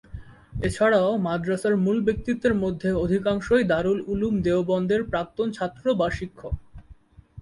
এছাড়াও 0.61 1.09
মাদ্রাসার 1.25 1.75
মূল 1.77 1.97
ব্যক্তিত্বের 2.07 2.53
মধ্যে 2.63 2.89
অধিকাংশই 3.03 3.63
দারুল 3.71 3.99
উলুম 4.07 4.33
দেওবন্দের 4.45 5.01
প্রাক্তন 5.11 5.47
ছাত্র 5.57 5.85
বা 5.99 6.07
শিক্ষক। 6.17 6.53